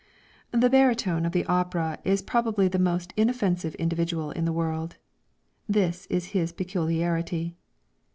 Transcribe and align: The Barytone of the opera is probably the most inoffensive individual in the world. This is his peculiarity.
The 0.49 0.67
Barytone 0.67 1.27
of 1.27 1.31
the 1.31 1.45
opera 1.45 1.99
is 2.03 2.23
probably 2.23 2.67
the 2.67 2.79
most 2.79 3.13
inoffensive 3.15 3.75
individual 3.75 4.31
in 4.31 4.45
the 4.45 4.51
world. 4.51 4.95
This 5.69 6.07
is 6.07 6.29
his 6.33 6.51
peculiarity. 6.51 7.53